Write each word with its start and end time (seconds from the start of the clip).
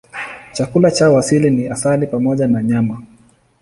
Chakula 0.53 0.91
chao 0.91 1.17
asili 1.17 1.49
ni 1.51 1.67
asali 1.67 2.07
pamoja 2.07 2.47
na 2.47 2.63
nyama. 2.63 3.03